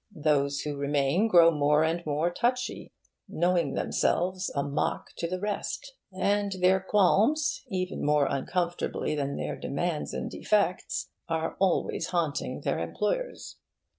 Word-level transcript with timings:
Those 0.23 0.61
who 0.61 0.77
remain 0.77 1.27
grow 1.27 1.51
more 1.51 1.83
and 1.83 2.03
more 2.07 2.31
touchy, 2.33 2.91
knowing 3.29 3.75
themselves 3.75 4.49
a 4.55 4.63
mock 4.63 5.09
to 5.17 5.27
the 5.27 5.39
rest; 5.39 5.93
and 6.11 6.53
their 6.53 6.79
qualms, 6.79 7.63
even 7.69 8.03
more 8.03 8.25
uncomfortably 8.25 9.13
than 9.13 9.35
their 9.35 9.55
demands 9.55 10.11
and 10.11 10.27
defects, 10.31 11.11
are 11.29 11.55
always 11.59 12.07
haunting 12.07 12.61
their 12.61 12.79
employers. 12.79 13.57